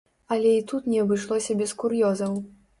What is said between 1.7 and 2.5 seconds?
кур'ёзаў.